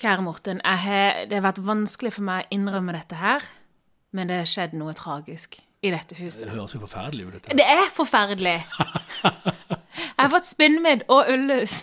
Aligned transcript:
Kjære 0.00 0.22
Morten, 0.24 0.60
har, 0.64 1.24
det 1.28 1.36
har 1.36 1.44
vært 1.44 1.60
vanskelig 1.64 2.12
for 2.16 2.24
meg 2.24 2.46
å 2.46 2.54
innrømme 2.56 2.94
dette 2.96 3.18
her, 3.20 3.44
men 4.16 4.30
det 4.30 4.38
har 4.42 4.48
skjedd 4.48 4.72
noe 4.80 4.94
tragisk 4.96 5.58
i 5.84 5.90
dette 5.92 6.16
huset. 6.18 6.46
Det 6.46 6.54
høres 6.54 6.74
jo 6.74 6.80
forferdelig 6.82 7.26
ut, 7.26 7.34
dette. 7.36 7.56
Det 7.58 7.66
er 7.68 7.90
forferdelig! 7.96 8.56
Jeg 10.00 10.26
har 10.26 10.32
fått 10.32 10.48
spinnmidd 10.48 11.02
og 11.12 11.28
ullus. 11.32 11.82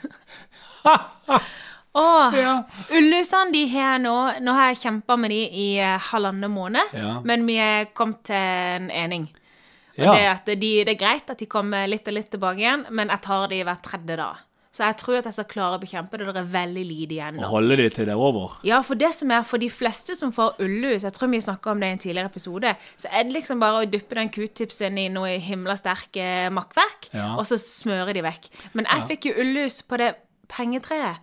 Åh, 1.97 2.35
Ja. 2.37 2.51
Ullusene 2.93 3.51
de 3.53 3.63
har 3.71 3.95
jeg 3.95 4.01
nå 4.03 4.13
Nå 4.45 4.53
har 4.53 4.67
jeg 4.69 4.79
kjempa 4.83 5.15
med 5.17 5.31
de 5.33 5.39
i 5.49 5.65
eh, 5.81 5.97
halvannen 6.11 6.51
måned, 6.53 6.93
Ja. 6.93 7.15
men 7.25 7.45
vi 7.49 7.55
er 7.61 7.87
kommet 7.97 8.21
til 8.29 8.37
en 8.37 8.89
ening. 8.93 9.25
Ja. 9.97 10.13
det, 10.45 10.59
de, 10.61 10.71
det 10.85 10.93
er 10.93 10.99
greit 11.01 11.29
at 11.33 11.39
de 11.41 11.47
kommer 11.49 11.87
litt 11.89 12.05
og 12.07 12.13
litt 12.13 12.29
tilbake 12.29 12.61
igjen, 12.61 12.85
men 12.93 13.09
jeg 13.09 13.23
tar 13.25 13.47
de 13.49 13.63
hver 13.65 13.79
tredje 13.81 14.17
dag. 14.19 14.43
Så 14.77 14.83
jeg 14.85 14.97
tror 14.99 15.15
at 15.17 15.25
jeg 15.25 15.33
skal 15.33 15.47
klare 15.49 15.77
å 15.79 15.81
bekjempe 15.81 16.19
det. 16.21 16.27
Det 16.29 16.41
er 16.43 16.49
veldig 16.53 16.81
lite 16.85 17.15
igjen 17.15 17.39
Og 17.41 17.47
holde 17.49 17.77
de 17.79 17.87
til 17.89 18.05
det 18.05 18.13
er 18.13 18.21
over. 18.21 18.59
Ja, 18.67 18.83
for 18.85 18.99
det 18.99 19.09
som 19.17 19.31
er 19.33 19.41
for 19.47 19.57
de 19.57 19.69
fleste 19.73 20.13
som 20.19 20.29
får 20.35 20.59
ullus, 20.61 21.01
jeg 21.07 21.15
tror 21.15 21.31
vi 21.31 21.39
snakka 21.41 21.71
om 21.71 21.79
det 21.81 21.87
i 21.89 21.95
en 21.95 22.03
tidligere 22.03 22.29
episode, 22.29 22.75
så 22.95 23.09
er 23.09 23.23
det 23.25 23.33
liksom 23.39 23.59
bare 23.63 23.81
å 23.81 23.89
dyppe 23.89 24.19
den 24.19 24.29
q-tipsen 24.29 24.99
i 25.01 25.07
noe 25.09 25.39
himla 25.41 25.73
sterke 25.81 26.27
makkverk, 26.53 27.09
Ja. 27.15 27.31
og 27.39 27.47
så 27.49 27.57
smøre 27.57 28.13
de 28.13 28.21
vekk. 28.21 28.49
Men 28.77 28.85
jeg 28.85 29.07
fikk 29.09 29.25
jo 29.31 29.33
ullus 29.41 29.81
på 29.81 29.97
det 29.97 30.13
pengetreet, 30.47 31.17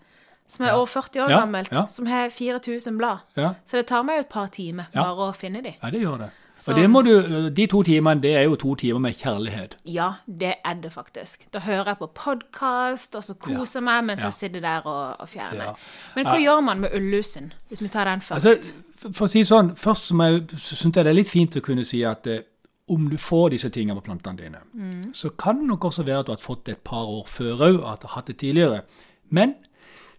som 0.51 0.67
er 0.67 0.75
over 0.75 0.87
40 0.91 1.23
år 1.25 1.31
Ja, 1.31 1.39
gammelt, 1.45 1.71
ja. 1.73 1.87
som 1.87 2.07
har 2.11 2.29
4000 2.35 2.99
blad. 2.99 3.21
Ja. 3.37 3.55
Så 3.65 3.79
det 3.79 3.87
tar 3.87 4.03
meg 4.03 4.17
jo 4.19 4.21
et 4.27 4.29
par 4.35 4.49
timer 4.49 4.87
Ja. 4.93 5.05
bare 5.05 5.31
å 5.31 5.35
finne 5.37 5.63
de. 5.63 5.77
Ja, 5.81 5.91
det 5.91 6.01
gjør 6.03 6.19
det. 6.27 6.31
Så- 6.57 6.71
Og 6.73 6.79
det 6.79 6.91
må 6.91 7.03
du, 7.03 7.51
de 7.51 7.67
to 7.67 7.83
timene, 7.83 8.21
det 8.23 8.37
er 8.37 8.43
jo 8.43 8.55
to 8.57 8.75
timer 8.75 8.99
med 9.01 9.13
kjærlighet. 9.15 9.75
Ja, 9.87 10.13
det 10.27 10.55
er 10.65 10.75
det 10.75 10.93
faktisk. 10.93 11.47
Da 11.53 11.59
hører 11.59 11.85
jeg 11.85 11.99
på 11.99 12.07
podkast, 12.15 13.17
og 13.17 13.25
så 13.25 13.35
koser 13.35 13.81
jeg 13.81 13.83
meg 13.83 14.05
mens 14.05 14.21
Ja. 14.21 14.25
jeg 14.27 14.33
sitter 14.35 14.61
der 14.61 14.87
og, 14.87 15.17
og 15.21 15.29
fjerner. 15.29 15.65
Ja. 15.65 15.73
Men 16.15 16.27
hva 16.27 16.37
gjør 16.39 16.61
man 16.63 16.81
med 16.81 16.91
ullusen, 16.95 17.53
hvis 17.69 17.83
vi 17.83 17.89
tar 17.89 18.05
den 18.05 18.21
først? 18.21 18.47
Altså, 18.47 18.73
for- 19.13 19.27
å 19.27 19.29
si 19.29 19.41
sånn, 19.43 19.75
først 19.77 20.09
så 20.13 20.77
syns 20.77 20.95
jeg 20.97 21.05
det 21.05 21.07
er 21.11 21.13
litt 21.15 21.29
fint 21.29 21.57
å 21.57 21.61
kunne 21.61 21.85
si 21.85 22.03
at 22.05 22.27
eh, 22.27 22.41
om 22.89 23.09
du 23.11 23.17
får 23.17 23.51
disse 23.51 23.69
tingene 23.71 24.01
på 24.01 24.05
plantene 24.05 24.37
dine, 24.37 24.59
Mm. 24.75 25.13
så 25.13 25.31
kan 25.37 25.59
det 25.59 25.67
nok 25.67 25.81
også 25.85 26.05
være 26.05 26.19
at 26.21 26.27
du 26.27 26.33
har 26.33 26.37
fått 26.39 26.65
det 26.67 26.73
et 26.77 26.85
par 26.85 27.05
år 27.07 27.25
før 27.27 27.57
òg, 27.59 27.93
at 27.93 28.01
du 28.01 28.07
har 28.07 28.15
hatt 28.15 28.27
det 28.27 28.37
tidligere. 28.39 28.83
Men 29.31 29.55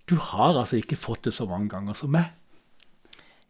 du 0.10 0.16
har 0.16 0.54
altså 0.54 0.76
ikke 0.84 0.98
fått 0.98 1.22
det 1.24 1.34
så 1.34 1.46
mange 1.48 1.70
ganger 1.70 1.94
som 1.96 2.10
meg. 2.12 2.26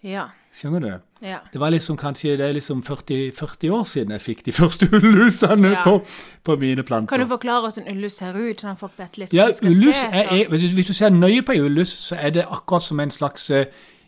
ja, 0.04 0.28
Skjønner 0.56 0.80
du? 0.80 0.92
ja. 1.26 1.40
Det 1.52 1.60
var 1.60 1.70
liksom 1.74 1.98
kanskje 2.00 2.38
det 2.40 2.46
er 2.48 2.54
liksom 2.56 2.80
40, 2.84 3.32
40 3.36 3.70
år 3.76 3.84
siden 3.84 4.12
jeg 4.16 4.22
fikk 4.24 4.44
de 4.46 4.52
første 4.56 4.88
ullusene 4.98 5.72
Ja. 5.74 5.82
på, 5.84 5.98
på 6.44 6.56
mine 6.62 6.84
planter. 6.88 7.10
Kan 7.12 7.20
du 7.20 7.28
forklare 7.28 7.62
hvordan 7.66 7.90
ullus 7.92 8.14
ser 8.22 8.38
ut, 8.38 8.62
sånn 8.64 8.72
at 8.72 8.80
folk 8.80 8.96
vet 8.98 9.18
litt 9.18 9.34
Ja, 9.36 9.50
ullus 9.52 9.96
se 10.00 10.08
er, 10.08 10.32
er, 10.32 10.48
hvis, 10.54 10.88
du- 10.88 10.94
ser 10.94 11.10
nøye 11.12 11.42
på 11.44 11.52
ei 11.58 11.60
ullus, 11.66 11.92
så 12.08 12.16
er 12.16 12.30
det 12.38 12.46
akkurat 12.48 12.82
som 12.88 13.00
en 13.04 13.12
slags 13.12 13.50
eh, 13.52 13.66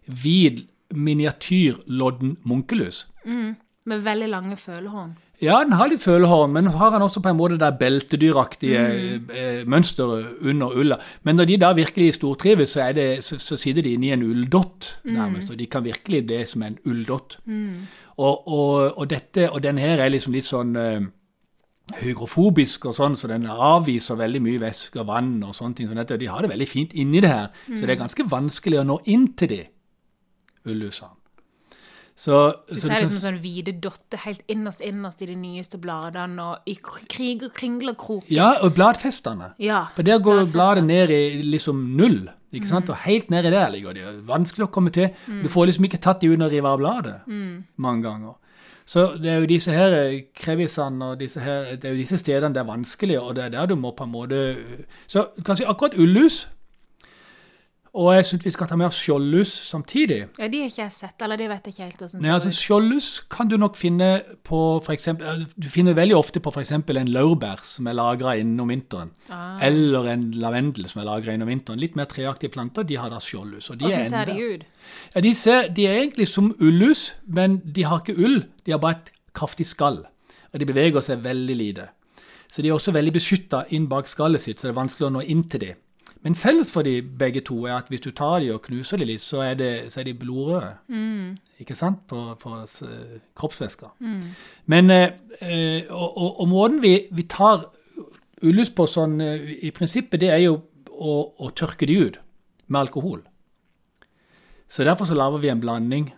hvit 0.08 0.64
miniatyrlodden 0.96 2.38
munkelus. 2.48 3.08
Med 3.88 4.04
veldig 4.04 4.28
lange 4.30 4.56
følehorn. 4.58 5.18
Ja, 5.42 5.60
den 5.62 5.76
har 5.78 5.92
litt 5.92 6.02
følehorn, 6.02 6.54
men 6.56 6.72
har 6.74 6.96
han 6.96 7.04
også 7.06 7.22
på 7.22 7.30
en 7.30 7.38
måte 7.38 7.60
det 7.62 7.70
beltedyraktige 7.78 8.86
mm. 8.90 9.68
mønsteret 9.70 10.40
under 10.42 10.74
ulla. 10.74 10.98
Men 11.28 11.38
når 11.38 11.52
de 11.52 11.58
da 11.62 11.70
virkelig 11.78 12.16
stortrives, 12.18 12.74
så, 12.74 12.88
er 12.88 12.96
det, 12.98 13.06
så, 13.26 13.38
så 13.38 13.58
sitter 13.60 13.86
de 13.86 13.94
inni 13.94 14.10
en 14.16 14.26
ulldott, 14.26 14.96
nærmest. 15.06 15.52
Og 15.54 15.60
de 15.60 15.68
kan 15.70 15.86
virkelig 15.86 16.24
det 16.30 16.42
som 16.50 16.66
en 16.66 16.80
ulldott. 16.90 17.38
Og, 18.18 18.48
og, 18.48 18.98
og, 18.98 19.06
dette, 19.10 19.52
og 19.52 19.62
den 19.64 19.78
her 19.78 20.02
er 20.02 20.10
liksom 20.10 20.34
litt 20.34 20.48
sånn 20.48 20.74
eh, 20.82 21.06
hygrofobisk 22.02 22.90
og 22.90 22.96
sånn, 22.98 23.16
så 23.16 23.30
den 23.30 23.46
avviser 23.48 24.18
veldig 24.18 24.42
mye 24.44 24.64
væske 24.66 25.04
og 25.04 25.08
vann 25.12 25.36
og 25.46 25.54
sånne 25.56 25.78
ting 25.78 25.92
som 25.92 26.00
dette. 26.00 26.18
De 26.18 26.32
har 26.32 26.42
det 26.42 26.52
veldig 26.52 26.68
fint 26.68 26.98
inni 26.98 27.22
det 27.22 27.32
her, 27.32 27.54
så 27.70 27.86
det 27.86 27.94
er 27.94 28.02
ganske 28.02 28.26
vanskelig 28.32 28.82
å 28.82 28.88
nå 28.90 29.00
inn 29.14 29.30
til 29.38 29.54
de 29.54 29.62
ullusene. 30.68 31.17
Så, 32.18 32.54
Du 32.68 32.80
så 32.80 32.88
ser 32.88 32.90
kan- 32.96 33.02
liksom 33.04 33.20
sånn 33.22 33.40
hvite 33.44 33.74
dotter 33.80 34.18
helt 34.24 34.42
innerst 34.50 34.82
innerst 34.82 35.22
i 35.22 35.28
de 35.30 35.36
nyeste 35.36 35.78
bladene, 35.78 36.40
og 36.42 36.58
i 36.66 36.74
krig 36.82 37.44
og 37.44 37.54
kringlekroken. 37.54 38.26
krok. 38.26 38.32
Ja, 38.32 38.54
og 38.64 38.74
bladfestene. 38.74 39.52
Ja. 39.60 39.86
For 39.96 40.02
der 40.02 40.18
går 40.20 40.52
bladet 40.52 40.84
ned 40.84 41.10
i 41.12 41.42
liksom 41.44 41.96
null. 41.96 42.30
ikke 42.54 42.66
sant? 42.68 42.90
Og 42.90 42.96
helt 43.04 43.30
nedi 43.30 43.52
der 43.52 43.70
ligger 43.70 43.94
de. 43.94 44.02
Vanskelig 44.26 44.66
å 44.68 44.72
komme 44.72 44.90
til. 44.92 45.10
Du 45.28 45.48
får 45.48 45.68
liksom 45.68 45.86
ikke 45.86 46.00
tatt 46.02 46.20
de 46.22 46.30
under 46.34 46.48
å 46.48 46.52
rive 46.52 46.66
av 46.66 46.80
bladet 46.80 47.22
mange 47.78 48.02
ganger. 48.04 48.34
Så 48.86 49.22
det 49.22 49.26
er 49.30 49.40
jo 49.42 49.46
disse 49.46 49.72
her 49.72 49.92
eh, 49.94 50.22
krevisene 50.34 51.04
og 51.12 51.20
disse 51.20 51.42
her, 51.42 51.76
det 51.76 51.84
er 51.86 51.92
jo 51.94 51.98
disse 52.02 52.18
stedene 52.18 52.54
det 52.54 52.62
er 52.62 52.70
vanskelig, 52.72 53.20
og 53.22 53.36
det 53.36 53.44
er 53.44 53.50
der 53.50 53.66
du 53.68 53.76
må 53.76 53.92
på 53.92 54.06
en 54.06 54.12
måte 54.14 54.58
Så 55.08 55.28
kanskje 55.44 55.68
akkurat 55.68 55.94
ullus 56.00 56.48
og 57.98 58.12
jeg 58.14 58.26
syns 58.28 58.44
vi 58.46 58.52
skal 58.54 58.68
ta 58.70 58.76
med 58.78 58.92
oss 58.92 59.00
skjoldlus 59.02 59.52
samtidig. 59.72 60.20
Ja, 60.38 60.48
de 60.52 60.60
har 60.62 60.70
ikke 60.70 60.84
jeg 60.84 60.94
sett, 60.94 61.16
eller 61.26 61.40
de 61.40 61.48
vet 61.50 61.66
jeg 61.66 61.74
ikke 61.74 61.88
helt 61.88 62.22
Nei, 62.22 62.30
altså. 62.36 62.52
Skjoldlus 62.54 63.08
kan 63.34 63.50
du 63.50 63.56
nok 63.58 63.78
finne 63.80 64.10
på 64.46 64.60
for 64.86 64.94
eksempel, 64.94 65.48
Du 65.58 65.66
finner 65.74 65.98
veldig 65.98 66.16
ofte 66.18 66.42
på 66.44 66.54
f.eks. 66.54 66.76
en 66.78 67.10
laurbær 67.10 67.64
som 67.66 67.90
er 67.90 67.98
lagra 67.98 68.36
innom 68.38 68.70
vinteren. 68.70 69.10
Ah. 69.34 69.58
Eller 69.66 70.12
en 70.14 70.28
lavendel 70.38 70.86
som 70.92 71.02
er 71.02 71.10
lagra 71.10 71.34
innom 71.34 71.50
vinteren. 71.50 71.82
Litt 71.82 71.98
mer 71.98 72.06
treaktige 72.12 72.54
planter, 72.54 72.86
de 72.86 73.00
har 73.02 73.10
da 73.10 73.18
skjoldlus. 73.24 73.72
Og 73.72 73.80
de 73.80 73.88
Hvordan 73.88 74.06
er 74.06 74.12
ser 74.12 74.30
de 74.30 74.38
ut? 74.46 74.68
Ja, 75.16 75.26
de, 75.26 75.34
ser, 75.34 75.68
de 75.74 75.90
er 75.90 76.04
egentlig 76.04 76.30
som 76.30 76.54
ullus, 76.60 77.16
men 77.26 77.60
de 77.66 77.90
har 77.90 78.06
ikke 78.06 78.18
ull. 78.22 78.44
De 78.66 78.76
har 78.76 78.84
bare 78.84 79.00
et 79.02 79.12
kraftig 79.34 79.66
skall. 79.66 80.04
Og 80.54 80.62
de 80.62 80.70
beveger 80.70 81.02
seg 81.02 81.26
veldig 81.26 81.58
lite. 81.58 81.90
Så 82.54 82.62
de 82.62 82.70
er 82.70 82.78
også 82.78 82.94
veldig 82.94 83.18
beskytta 83.18 83.66
inn 83.74 83.90
bak 83.90 84.08
skallet 84.08 84.46
sitt, 84.46 84.62
så 84.62 84.70
det 84.70 84.76
er 84.76 84.82
vanskelig 84.86 85.10
å 85.10 85.14
nå 85.18 85.26
inn 85.26 85.44
til 85.50 85.66
dem. 85.66 85.84
Men 86.22 86.36
felles 86.36 86.72
for 86.72 86.82
de 86.88 87.02
begge 87.02 87.42
to 87.46 87.66
er 87.66 87.78
at 87.78 87.90
hvis 87.92 88.02
du 88.02 88.12
tar 88.12 88.40
de 88.40 88.52
og 88.54 88.62
knuser 88.66 88.98
de 88.98 89.06
litt, 89.06 89.22
så 89.22 89.44
er, 89.46 89.54
det, 89.60 89.72
så 89.94 90.02
er 90.02 90.10
de 90.10 90.14
blodrøde. 90.18 90.74
Ikke 91.60 91.76
sant? 91.76 92.04
På, 92.08 92.36
på 92.42 92.56
kroppsvæsker. 93.36 93.94
Mm. 94.00 94.22
Men 94.66 94.92
eh, 94.94 95.10
eh, 95.42 95.84
og, 95.90 96.18
og, 96.18 96.40
og 96.42 96.48
måten 96.48 96.82
vi, 96.84 96.94
vi 97.12 97.28
tar 97.30 97.68
ullus 98.46 98.72
på 98.74 98.88
sånn 98.90 99.22
eh, 99.22 99.54
i 99.68 99.72
prinsippet, 99.74 100.20
det 100.22 100.32
er 100.34 100.44
jo 100.46 100.60
å, 100.92 101.18
å 101.38 101.52
tørke 101.58 101.90
de 101.90 102.00
ut 102.08 102.22
med 102.68 102.82
alkohol. 102.82 103.22
Så 104.68 104.84
derfor 104.84 105.08
så 105.08 105.16
lager 105.16 105.42
vi 105.42 105.52
en 105.54 105.62
blanding 105.64 106.10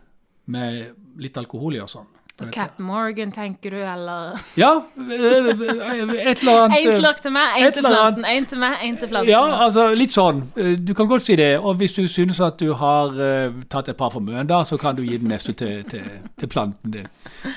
med 0.50 0.96
litt 1.22 1.38
alkohol 1.38 1.78
i 1.78 1.84
og 1.84 1.92
sånn. 1.92 2.10
På 2.40 2.48
Cap 2.56 2.80
Morgan, 2.80 3.32
tenker 3.36 3.74
du, 3.76 3.78
eller 3.84 4.40
Ja, 4.58 4.72
eh, 4.98 5.50
et 5.52 6.42
eller 6.42 6.64
annet 6.66 6.78
Én 6.86 6.92
slokk 6.96 7.22
til 7.22 7.34
meg, 7.36 7.58
én 7.60 7.74
til 7.76 7.84
planten. 7.86 8.26
Én 8.26 8.48
til 8.50 8.62
meg, 8.62 8.78
én 8.88 8.98
til 9.02 9.12
planten. 9.12 9.32
Ja, 9.32 9.42
altså 9.66 9.90
litt 9.96 10.16
sånn. 10.16 10.42
Eh, 10.58 10.76
Du 10.80 10.94
kan 10.98 11.08
godt 11.12 11.26
si 11.28 11.36
det. 11.40 11.52
Og 11.60 11.76
hvis 11.82 11.94
du 11.98 12.08
synes 12.08 12.40
at 12.46 12.60
du 12.60 12.74
har 12.80 13.14
eh, 13.20 13.52
tatt 13.70 13.90
et 13.92 13.98
par 14.00 14.14
for 14.16 14.24
mye 14.24 14.44
da, 14.48 14.64
så 14.64 14.78
kan 14.80 14.96
du 14.98 15.04
gi 15.04 15.18
den 15.20 15.30
neste 15.34 15.54
til, 15.60 15.84
til, 15.92 16.08
til 16.40 16.48
planten 16.52 16.92
din. 16.96 17.08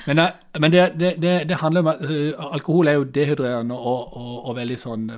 Men, 0.07 0.19
eh, 0.19 0.31
men 0.59 0.71
det, 0.71 0.85
det, 0.99 1.15
det, 1.21 1.33
det 1.49 1.57
handler 1.63 1.81
om 1.85 1.91
at 1.95 2.03
eh, 2.09 2.45
alkohol 2.53 2.87
er 2.91 2.99
jo 2.99 3.03
dehydrerende 3.15 3.75
og, 3.75 4.17
og, 4.17 4.35
og 4.49 4.55
veldig 4.59 4.77
sånn 4.81 5.09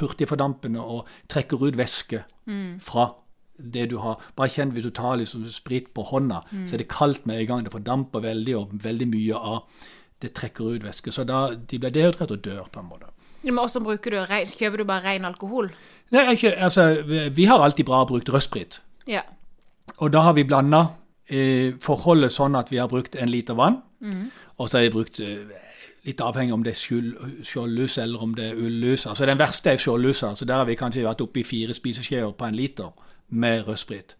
hurtigfordampende 0.00 0.80
og 0.82 1.06
trekker 1.32 1.62
ut 1.68 1.78
væske 1.78 2.24
fra 2.82 3.04
det 3.72 3.88
du 3.90 3.96
har. 4.02 4.20
Bare 4.36 4.48
kjenn 4.48 4.72
hvis 4.74 4.84
du 4.84 4.90
tar 4.90 5.16
liksom 5.20 5.46
sprit 5.50 5.92
på 5.94 6.02
hånda, 6.10 6.42
så 6.66 6.74
er 6.74 6.78
det 6.82 6.88
kaldt 6.88 7.26
med 7.26 7.40
en 7.40 7.46
gang. 7.46 7.64
Det 7.64 7.72
fordamper 7.72 8.20
veldig, 8.24 8.56
og 8.58 8.70
veldig 8.84 9.08
mye 9.08 9.34
av 9.38 9.62
det 10.22 10.32
trekker 10.34 10.74
ut 10.76 10.84
væske. 10.86 11.12
Så 11.12 11.24
da 11.26 11.48
de 11.54 11.78
blir 11.78 11.90
dehydrert 11.90 12.30
og 12.30 12.42
dør, 12.44 12.66
på 12.72 12.80
en 12.80 12.88
måte. 12.90 13.08
Men 13.42 13.54
hvordan 13.58 13.82
bruker 13.82 14.10
du 14.10 14.18
Kjøper 14.54 14.76
du 14.78 14.84
bare 14.84 15.02
ren 15.04 15.24
alkohol? 15.24 15.70
Nei, 16.12 16.32
ikke, 16.36 16.52
altså, 16.62 17.02
vi- 17.34 17.44
har 17.44 17.58
alltid 17.58 17.84
bra 17.86 18.04
brukt 18.04 18.28
rødsprit. 18.30 18.80
Ja. 19.08 19.22
Og 19.98 20.12
da 20.12 20.20
har 20.20 20.32
vi 20.34 20.44
blanda 20.44 20.86
eh, 21.28 21.72
forholdet 21.80 22.30
sånn 22.32 22.54
at 22.58 22.70
vi 22.70 22.76
har 22.78 22.86
brukt 22.88 23.16
en 23.16 23.28
liter 23.28 23.54
vann. 23.54 23.80
Og 24.58 24.68
så 24.68 24.78
har 24.78 24.84
vi 24.84 24.90
brukt 24.94 25.18
eh, 25.20 25.38
litt 26.04 26.20
avhengig 26.20 26.52
om 26.54 26.62
det 26.62 26.72
er 26.76 27.42
skjoldlus 27.42 27.98
eller 27.98 28.22
om 28.22 28.34
det 28.34 28.50
er 28.52 28.54
ullus. 28.58 29.06
Altså 29.06 29.26
Den 29.26 29.38
verste 29.38 29.70
er 29.72 29.76
skjoldlusa. 29.76 30.34
Så 30.34 30.44
der 30.44 30.54
har 30.62 30.64
vi 30.68 30.74
kanskje 30.78 31.04
vært 31.06 31.20
oppe 31.24 31.40
i 31.40 31.46
fire 31.46 31.74
spiseskjeer 31.74 32.32
på 32.36 32.46
en 32.46 32.54
liter 32.58 32.90
med 33.32 33.66
rødsprit. 33.68 34.16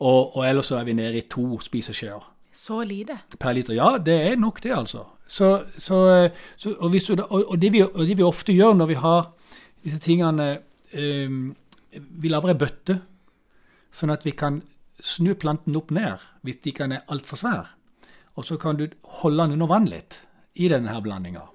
Og, 0.00 0.36
og 0.36 0.44
ellers 0.48 0.70
så 0.72 0.78
er 0.80 0.86
vi 0.88 0.94
nede 0.96 1.18
i 1.20 1.26
to 1.28 1.58
spiseskjeer 1.60 2.24
Så 2.56 2.80
lite. 2.88 3.18
per 3.38 3.52
liter. 3.56 3.74
Ja, 3.76 3.98
det 3.98 4.14
er 4.32 4.36
nok 4.40 4.62
det, 4.64 4.72
altså. 4.72 5.04
Så, 5.28 5.50
så, 5.78 5.98
eh, 6.10 6.30
så, 6.56 6.72
og, 6.80 6.90
hvis 6.90 7.10
og, 7.10 7.54
det 7.60 7.72
vi, 7.72 7.82
og 7.84 8.06
det 8.08 8.16
vi 8.18 8.22
ofte 8.26 8.52
gjør 8.56 8.74
når 8.80 8.86
vi 8.90 8.94
har 8.98 9.28
disse 9.84 9.98
tingene 10.02 10.58
um, 10.94 11.54
Vi 11.92 12.28
lager 12.28 12.50
ei 12.52 12.58
bøtte, 12.58 12.96
sånn 13.92 14.10
at 14.14 14.24
vi 14.26 14.32
kan 14.38 14.60
snu 15.00 15.32
planten 15.34 15.76
opp 15.78 15.90
ned 15.94 16.18
hvis 16.46 16.58
de 16.62 16.70
ikke 16.72 16.86
er 16.90 17.04
altfor 17.10 17.36
svær. 17.40 17.70
Og 18.38 18.44
så 18.46 18.56
kan 18.60 18.76
du 18.78 18.88
holde 19.20 19.42
den 19.42 19.56
under 19.56 19.66
vann 19.70 19.88
litt 19.90 20.20
i 20.54 20.68
denne 20.70 20.90
her 20.92 21.00
blandinga. 21.02 21.46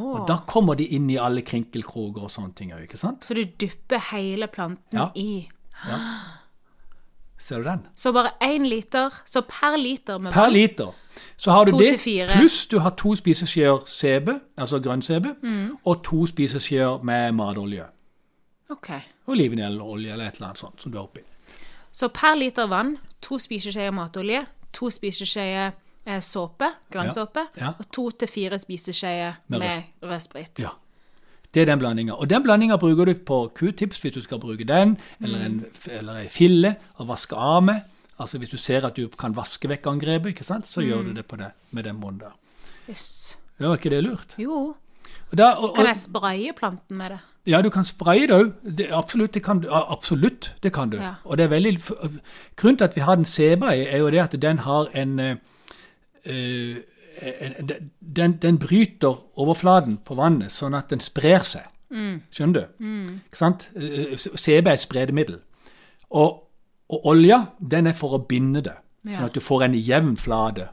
Og 0.00 0.22
da 0.28 0.38
kommer 0.48 0.76
de 0.78 0.86
inn 0.96 1.10
i 1.12 1.18
alle 1.20 1.42
krinkelkroker 1.44 2.24
og 2.24 2.30
sånne 2.32 2.54
ting 2.56 2.70
òg, 2.72 2.86
ikke 2.86 2.96
sant? 3.00 3.24
Så 3.26 3.34
du 3.36 3.42
dypper 3.44 4.00
hele 4.12 4.48
planten 4.48 4.96
Ja. 4.96 5.10
i 5.14 5.44
Ser 7.38 7.58
du 7.58 7.64
den? 7.64 7.86
Så 7.96 8.12
bare 8.12 8.30
én 8.42 8.64
liter. 8.68 9.10
Så 9.26 9.40
per 9.48 9.76
liter 9.76 10.18
med 10.18 10.32
Per 10.32 10.40
vann. 10.40 10.52
liter. 10.52 10.92
Så 11.36 11.50
har 11.50 11.64
du 11.64 11.72
det, 11.78 12.00
pluss 12.36 12.66
du 12.66 12.78
har 12.78 12.90
to 12.90 13.14
spiseskjeer 13.14 13.84
CB, 13.86 14.28
altså 14.58 14.78
grønn-CB, 14.80 15.26
Mm. 15.42 15.76
og 15.84 16.02
to 16.04 16.26
spiseskjeer 16.26 17.02
med 17.04 17.32
matolje. 17.32 17.84
Ok. 18.70 18.88
Olivenolje 19.26 20.12
eller 20.12 20.26
et 20.26 20.34
eller 20.34 20.46
annet 20.48 20.58
sånt 20.58 20.82
som 20.82 20.92
du 20.92 20.98
har 20.98 21.04
oppi. 21.04 21.20
Så 21.92 22.08
per 22.08 22.34
liter 22.34 22.66
vann, 22.66 22.96
to 23.20 23.38
spiseskjeer 23.38 23.90
matolje, 23.92 24.46
to 24.72 24.90
spiseskjeer 24.90 25.72
eh, 26.06 26.20
såpe, 26.20 26.64
grønnsåpe, 26.90 27.46
Ja, 27.56 27.64
ja. 27.64 27.72
og 27.78 27.90
to 27.92 28.10
til 28.10 28.28
fire 28.28 28.58
spiseskjeer 28.58 29.34
Med 29.48 29.58
med 29.60 29.82
rødsprit. 30.02 30.58
Ja. 30.60 30.68
Det 31.54 31.62
er 31.62 31.66
den 31.70 31.78
blandinga. 31.78 32.12
Og 32.18 32.28
den 32.30 32.42
blandinga 32.42 32.76
bruker 32.82 33.06
du 33.06 33.14
på 33.14 33.40
q-tips 33.54 34.00
hvis 34.02 34.14
du 34.16 34.20
skal 34.24 34.40
bruke 34.42 34.64
den, 34.66 34.96
eller 35.22 35.44
en, 35.46 35.60
eller 35.90 36.24
en 36.24 36.28
fille 36.32 36.74
å 36.98 37.06
vaske 37.06 37.36
av 37.38 37.62
med. 37.62 37.82
Altså 38.18 38.38
Hvis 38.38 38.50
du 38.50 38.56
ser 38.56 38.84
at 38.86 38.96
du 38.96 39.08
kan 39.08 39.34
vaske 39.34 39.68
vekk 39.70 39.86
angrepet, 39.90 40.34
ikke 40.34 40.44
sant? 40.46 40.66
så 40.66 40.82
gjør 40.82 41.02
du 41.08 41.12
det 41.14 41.26
på 41.26 41.36
det 41.38 41.52
med 41.70 41.84
den 41.84 41.96
måten 42.00 42.20
der. 42.24 42.34
Jøss. 42.88 43.36
Ja, 43.60 43.70
er 43.70 43.78
ikke 43.78 43.90
det 43.90 44.02
lurt? 44.04 44.34
Jo. 44.38 44.74
Og 45.30 45.38
da, 45.38 45.52
og, 45.54 45.76
Kan 45.76 45.86
jeg 45.86 45.96
spraye 45.96 46.52
planten 46.58 46.96
med 46.98 47.10
det? 47.14 47.18
ja, 47.46 47.60
du 47.62 47.68
kan 47.70 47.84
spraye 47.84 48.26
det 48.26 48.34
òg. 48.34 48.52
Absolutt, 48.90 49.34
det 49.34 49.42
kan 49.44 49.60
du. 49.60 49.68
Absolutt, 49.70 50.54
det 50.62 50.72
kan 50.72 50.90
du. 50.90 50.96
Ja. 50.96 51.14
Og 51.24 51.36
det 51.38 51.44
er 51.44 51.48
veldig, 51.52 51.74
Grunnen 52.56 52.78
til 52.78 52.84
at 52.84 52.96
vi 52.96 53.00
har 53.04 53.14
den 53.16 53.24
seba 53.28 53.74
er 53.74 53.98
jo 53.98 54.10
det 54.10 54.20
at 54.22 54.36
den 54.42 54.58
har 54.58 54.88
en 54.94 55.18
en- 55.20 56.82
den, 58.00 58.38
den 58.42 58.58
bryter 58.58 59.18
overflaten 59.38 59.98
på 60.04 60.14
vannet, 60.18 60.50
sånn 60.52 60.74
at 60.74 60.88
den 60.90 61.00
sprer 61.00 61.44
seg. 61.46 61.66
Skjønner 62.34 62.54
du? 62.54 62.84
Ikke 63.28 63.38
sant? 63.38 63.68
Eh, 63.76 64.16
CB 64.18 64.66
er 64.66 64.72
et 64.74 64.80
spredemiddel. 64.82 65.36
Og, 66.10 66.40
og 66.90 67.06
olja, 67.06 67.44
den 67.60 67.86
er 67.86 67.92
for 67.98 68.16
å 68.18 68.26
binde 68.26 68.62
det, 68.66 68.74
Ja. 69.04 69.18
sånn 69.18 69.24
at 69.26 69.34
du 69.34 69.40
får 69.40 69.64
en 69.64 69.74
jevn 69.74 70.16
flate 70.16 70.68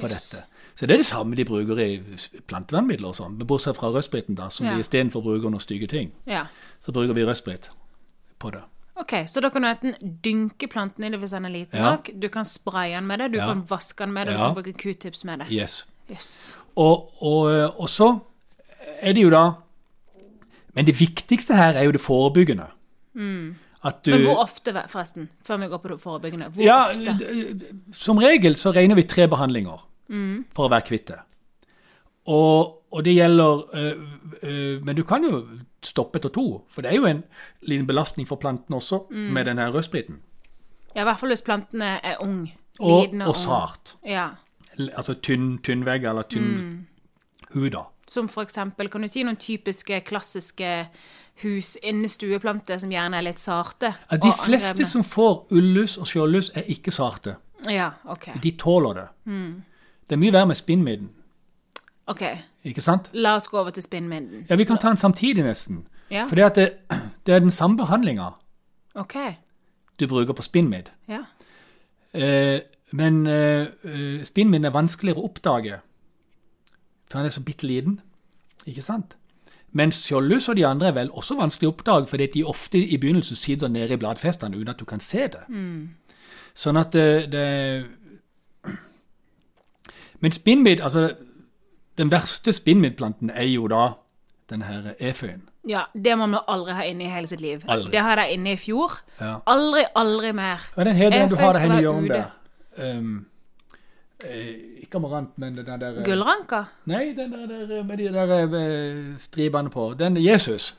på 0.00 0.08
Yes. 0.10 0.30
dette. 0.30 0.44
Så 0.76 0.86
det 0.86 0.94
er 0.94 0.98
det 0.98 1.06
samme 1.06 1.34
de 1.36 1.44
bruker 1.44 1.78
i 1.78 2.02
plantevernmidler 2.46 3.08
og 3.08 3.14
sånn, 3.16 3.38
bortsett 3.48 3.76
fra 3.76 3.88
rødspriten, 3.88 4.34
da, 4.36 4.48
som 4.50 4.66
Ja. 4.66 4.74
de 4.74 4.80
istedenfor 4.80 5.22
bruker 5.22 5.48
noen 5.48 5.60
stygge 5.60 5.88
ting. 5.88 6.12
Ja. 6.26 6.46
Så 6.82 6.92
bruker 6.92 7.14
vi 7.14 7.24
rødsprit 7.24 7.70
på 8.38 8.50
det. 8.52 8.62
Ok, 8.96 9.12
Så 9.28 9.40
da 9.40 9.48
kan 9.52 9.62
du 9.62 9.68
enten 9.68 9.94
dynke 10.24 10.68
planten 10.72 11.04
i 11.04 11.10
det 11.12 11.18
hvis 11.20 11.30
den 11.36 11.44
er 11.44 11.50
liten 11.52 11.78
Ja. 11.78 11.90
nok, 11.90 12.08
du 12.18 12.28
kan 12.28 12.44
spraye 12.44 12.94
den 12.94 13.06
med 13.06 13.18
det, 13.20 13.32
du 13.32 13.38
Ja. 13.38 13.46
kan 13.46 13.62
vaske 13.68 13.98
den 14.04 14.12
med 14.12 14.26
det, 14.26 14.34
du 14.34 14.38
kan 14.38 14.54
bruke 14.54 14.72
q-tips 14.72 15.24
med 15.24 15.38
det. 15.40 15.46
Yes. 15.52 15.86
Yes. 16.10 16.56
Og, 16.76 17.10
og, 17.22 17.50
eh, 17.52 17.80
og 17.80 17.88
så 17.88 18.20
er 19.02 19.12
det 19.12 19.22
jo 19.22 19.30
da 19.30 19.52
Men 20.74 20.84
det 20.86 20.94
viktigste 21.00 21.54
her 21.56 21.72
er 21.74 21.84
jo 21.84 21.92
det 21.92 22.00
forebyggende. 22.00 22.66
At 23.84 24.02
du 24.04 24.10
Mm. 24.10 24.18
Men 24.18 24.22
hvor 24.26 24.36
ofte, 24.42 24.72
forresten? 24.88 25.28
Før 25.46 25.56
vi 25.56 25.66
går 25.66 25.78
på 25.78 25.88
det 25.88 26.00
forebyggende. 26.00 26.46
Hvor 26.52 26.62
Ja, 26.64 26.88
ofte? 26.90 27.62
som 27.92 28.18
regel 28.18 28.54
så 28.54 28.72
regner 28.74 28.94
vi 28.94 29.02
tre 29.02 29.26
behandlinger 29.26 29.80
for 30.54 30.68
å 30.68 30.70
være 30.70 30.82
kvitt 30.86 31.06
det. 31.06 31.18
Og, 32.26 32.72
og 32.96 33.04
det 33.04 33.12
gjelder 33.14 33.62
øh, 33.76 34.02
øh, 34.42 34.82
Men 34.84 34.96
du 34.96 35.02
kan 35.04 35.24
jo 35.24 35.42
stoppe 35.84 36.16
etter 36.18 36.32
to, 36.32 36.64
for 36.68 36.82
det 36.82 36.90
er 36.92 36.96
jo 36.96 37.06
en 37.06 37.20
liten 37.62 37.86
belastning 37.86 38.26
for 38.28 38.36
plantene 38.40 38.76
også 38.80 39.02
med 39.12 39.44
den 39.44 39.58
her 39.58 39.70
rødspriten. 39.74 40.16
Ja, 40.96 41.00
I 41.00 41.04
hvert 41.04 41.20
fall 41.20 41.28
hvis 41.30 41.42
plantene 41.44 41.84
er 42.02 42.16
ung. 42.24 42.46
Og, 42.80 43.06
og 43.12 43.28
ung. 43.28 43.36
sart. 43.36 43.96
Ja. 44.06 44.28
Altså 44.78 45.14
tynn, 45.22 45.58
tynnvegg 45.62 46.04
eller 46.04 46.22
tynn 46.22 46.48
Mm. 46.56 46.86
hud, 47.54 47.70
da. 47.70 47.84
Som 48.10 48.28
for 48.28 48.42
eksempel, 48.42 48.88
kan 48.88 49.02
du 49.02 49.08
si 49.08 49.22
noen 49.22 49.36
typiske, 49.36 50.00
klassiske 50.00 50.86
hus 51.42 51.76
inne 51.82 52.08
stueplanter 52.08 52.78
som 52.78 52.90
gjerne 52.90 53.16
er 53.18 53.22
litt 53.26 53.40
sarte? 53.40 53.94
Ja, 54.10 54.16
de 54.16 54.28
og 54.28 54.38
fleste 54.44 54.86
som 54.86 55.04
får 55.04 55.46
ullus 55.52 55.96
og 55.98 56.06
skjoldlus, 56.06 56.50
er 56.54 56.62
ikke 56.72 56.92
sarte. 56.92 57.36
Ja, 57.70 57.90
ok. 58.04 58.28
De 58.42 58.50
tåler 58.60 58.94
det. 58.94 59.06
Mm. 59.24 59.62
Det 60.08 60.14
er 60.14 60.20
mye 60.22 60.32
verre 60.32 60.46
med 60.46 60.56
spinnmidden, 60.56 61.08
Ok, 62.06 62.22
ikke 62.64 62.82
sant? 62.82 63.10
La 63.12 63.34
oss 63.34 63.48
gå 63.50 63.58
over 63.58 63.70
til 63.74 63.82
spinnmynden. 63.82 64.46
Ja, 64.50 64.56
Vi 64.56 64.64
kan 64.64 64.78
ta 64.78 64.88
den 64.88 64.96
samtidig, 64.96 65.42
nesten. 65.42 65.84
Ja, 66.10 66.26
For 66.26 66.36
det, 66.36 66.56
det, 67.26 67.34
er 67.34 67.38
den 67.38 67.50
samme 67.50 67.76
behandlinga 67.76 68.30
okay. 68.94 69.32
du 70.00 70.06
bruker 70.06 70.32
på 70.32 70.42
spinnmidd. 70.42 70.92
Ja. 71.08 71.24
Eh, 72.14 72.60
men 72.92 73.26
eh, 73.26 73.66
eh, 73.84 74.64
er 74.64 74.70
vanskeligere 74.70 75.18
å 75.18 75.24
oppdage, 75.26 75.80
for 77.10 77.18
han 77.18 77.26
er 77.26 77.34
så 77.34 77.42
bitte 77.42 77.66
liten. 77.66 78.00
Ikke 78.66 78.82
sant? 78.82 79.16
Mens 79.72 79.98
skjoldlus 80.06 80.48
og 80.48 80.56
de 80.56 80.66
andre 80.66 80.88
er 80.88 80.92
vel 80.92 81.10
også 81.10 81.34
vanskelig 81.34 81.68
å 81.68 81.74
oppdage, 81.74 82.06
fordi 82.06 82.26
de 82.26 82.44
ofte 82.44 82.78
i 82.78 82.96
begynnelsen 82.96 83.36
sitter 83.36 83.68
nede 83.68 83.94
i 83.94 84.00
bladfestene 84.00 84.56
uten 84.56 84.70
at 84.70 84.78
du 84.78 84.84
kan 84.84 85.00
se 85.00 85.26
det. 85.26 85.42
Sånn 86.54 86.76
at 86.76 86.92
det, 86.92 87.32
det 87.32 87.84
Men 90.20 90.32
spinnmidd, 90.32 90.80
altså 90.80 91.10
Den 91.98 92.10
verste 92.10 92.52
spinnmiddplanten 92.52 93.30
er 93.30 93.48
jo 93.48 93.68
da 93.68 93.88
den 94.50 94.62
her 94.62 94.92
eføyen. 95.00 95.48
ja, 95.68 95.80
det 95.94 96.18
må 96.18 96.26
man 96.26 96.40
aldri 96.48 96.72
ha 96.72 96.82
inne 96.86 97.04
i 97.04 97.10
hele 97.10 97.26
sitt 97.26 97.40
liv. 97.40 97.62
Aldri. 97.68 97.90
Det 97.90 98.00
hadde 98.00 98.22
jeg 98.22 98.36
inne 98.38 98.52
i 98.52 98.56
fjor. 98.56 98.92
Ja. 99.20 99.38
Aldri, 99.46 99.82
aldri 99.94 100.32
mer. 100.32 100.62
Er 100.76 100.84
den 100.84 100.96
heter 100.96 101.18
den 101.18 101.28
du 101.28 101.36
har 101.36 101.58
henne 101.58 101.78
i 101.78 101.80
hjørnet 101.80 102.10
der? 102.10 102.30
Um, 102.98 103.26
eh, 104.24 104.82
ikke 104.82 104.96
amarant, 104.96 105.38
men 105.38 105.56
den 105.56 105.80
der 105.80 106.02
Gullranka? 106.04 106.62
Nei, 106.84 107.14
den 107.16 107.32
der, 107.32 107.66
der 107.66 107.82
med 107.82 107.96
de 107.98 108.12
der 108.12 108.54
eh, 108.60 109.16
stribene 109.16 109.70
på. 109.70 109.94
Den 109.98 110.16
er 110.16 110.20
Jesus. 110.20 110.76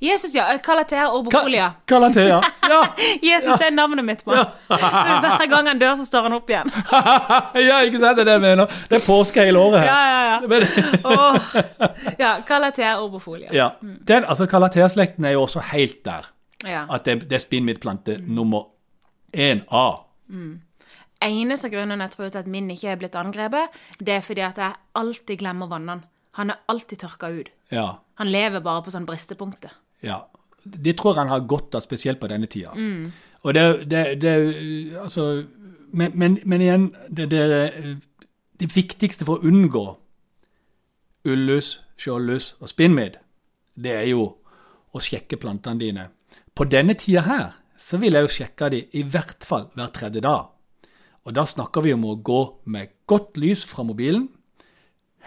Jesus, 0.00 0.34
ja. 0.34 0.58
Kalatea 0.58 1.08
orbofolia. 1.10 1.72
Kalatea. 1.84 2.42
Ja. 2.68 2.80
Jesus, 3.22 3.58
det 3.58 3.66
er 3.66 3.74
navnet 3.74 4.04
mitt 4.04 4.22
han. 4.26 4.44
Så 4.66 4.76
Hver 5.38 5.46
gang 5.50 5.68
han 5.70 5.78
dør, 5.80 5.96
så 5.96 6.04
står 6.04 6.28
han 6.28 6.36
opp 6.36 6.50
igjen. 6.50 6.70
ja, 7.68 7.80
ikke 7.86 8.00
sant? 8.02 8.18
Det 8.18 8.24
er 8.24 8.30
det 8.30 8.36
jeg 8.36 8.44
mener. 8.44 8.78
Det 8.90 9.00
er 9.00 9.04
påske 9.06 9.44
hele 9.46 9.62
året 9.62 9.84
her. 9.84 9.90
Ja, 9.90 10.00
ja, 10.06 10.22
ja. 10.26 10.38
Åh. 11.04 12.16
Ja, 12.18 12.32
Kalatea 12.46 12.96
orbofolia. 13.00 13.48
ja. 13.52 13.70
Den, 13.80 14.24
altså 14.24 14.46
Kalatea-slekten 14.46 15.24
er 15.24 15.36
jo 15.36 15.42
også 15.46 15.60
helt 15.72 16.04
der. 16.04 16.28
Ja. 16.66 16.84
At 16.90 17.04
det, 17.04 17.22
det 17.30 17.38
er 17.38 17.44
spinnmiddplante 17.44 18.18
nummer 18.26 18.68
én 19.36 19.62
A. 19.70 19.86
Eneste 21.24 21.70
grunnen 21.72 22.00
jeg 22.04 22.12
tror 22.12 22.28
til 22.28 22.38
at 22.42 22.50
min 22.50 22.68
ikke 22.70 22.92
er 22.92 23.00
blitt 23.00 23.16
angrepet, 23.16 23.72
det 23.98 24.18
er 24.18 24.20
fordi 24.24 24.44
at 24.44 24.58
jeg 24.60 24.76
alltid 24.94 25.40
glemmer 25.40 25.70
vannene. 25.70 26.04
Han 26.36 26.52
er 26.52 26.60
alltid 26.68 27.00
tørka 27.00 27.30
ut. 27.32 27.48
Ja. 27.72 27.86
Han 28.20 28.28
lever 28.28 28.60
bare 28.60 28.82
på 28.84 28.92
sånn 28.92 29.06
bristepunkter. 29.08 29.72
Ja. 30.02 30.24
Det 30.64 30.96
tror 30.98 31.14
han 31.14 31.30
har 31.30 31.46
godt 31.46 31.74
av, 31.78 31.84
spesielt 31.84 32.20
på 32.20 32.28
denne 32.28 32.46
tida. 32.50 32.74
Og 33.42 33.54
det, 33.54 33.90
det, 33.90 34.20
det 34.20 34.32
Altså 34.98 35.44
men, 35.92 36.12
men, 36.14 36.38
men 36.44 36.60
igjen, 36.60 36.88
det, 37.08 37.30
det, 37.30 38.00
det 38.60 38.68
viktigste 38.74 39.24
for 39.24 39.38
å 39.38 39.48
unngå 39.48 39.84
ullus, 41.26 41.76
skjoldlus 41.98 42.54
og 42.60 42.70
spinnmidd, 42.70 43.20
det 43.76 43.94
er 43.94 44.08
jo 44.10 44.26
å 44.92 45.02
sjekke 45.02 45.38
plantene 45.40 45.80
dine. 45.80 46.08
På 46.56 46.66
denne 46.68 46.96
tida 46.98 47.24
her 47.26 47.46
så 47.80 48.00
vil 48.00 48.16
jeg 48.16 48.26
jo 48.26 48.34
sjekke 48.38 48.70
de 48.72 48.82
i 48.96 49.04
hvert 49.04 49.44
fall 49.44 49.68
hver 49.76 49.92
tredje 49.94 50.22
dag. 50.24 50.52
Og 51.26 51.34
da 51.34 51.44
snakker 51.48 51.84
vi 51.84 51.94
om 51.96 52.06
å 52.06 52.16
gå 52.22 52.40
med 52.70 52.92
godt 53.10 53.36
lys 53.40 53.64
fra 53.66 53.84
mobilen, 53.86 54.28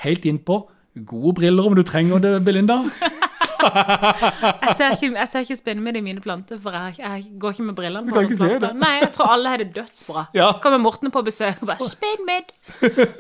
helt 0.06 0.26
innpå. 0.26 0.62
Gode 1.06 1.36
briller 1.42 1.68
om 1.68 1.76
du 1.76 1.84
trenger 1.84 2.24
det, 2.24 2.38
Belinda. 2.46 2.84
Jeg 3.60 4.76
ser 4.78 4.94
ikke, 4.96 5.10
jeg 5.18 5.28
ser 5.32 5.46
ikke 5.46 5.58
spinnmidd 5.60 6.00
i 6.00 6.04
mine 6.06 6.24
planter, 6.24 6.60
for 6.62 6.76
jeg, 6.76 6.96
jeg 7.00 7.26
går 7.42 7.56
ikke 7.56 7.68
med 7.68 7.76
brillene 7.80 8.10
på. 8.10 8.16
kan 8.16 8.30
ikke 8.30 8.38
planter. 8.38 8.60
se 8.60 8.66
det. 8.68 8.72
Nei, 8.84 8.94
jeg 9.02 9.12
tror 9.18 9.34
alle 9.36 9.54
har 9.54 9.64
det 9.64 9.70
dødsbra. 9.76 10.26
Ja. 10.38 10.52
Så 10.54 10.64
kommer 10.64 10.82
Morten 10.84 11.12
på 11.12 11.24
besøk 11.26 11.62
og 11.62 11.68
bare 11.74 11.90
'Spinnmidd!' 11.90 12.56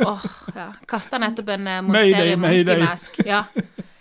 Åh, 0.07 0.25
ja. 0.55 0.67
Kasta 0.87 1.19
nettopp 1.21 1.49
en 1.55 1.69
monsterig 1.87 2.15
Mayday, 2.15 2.35
Monsteri. 2.35 2.65
Monkey 2.65 2.85
Mask. 2.85 3.19
Ja. 3.25 3.43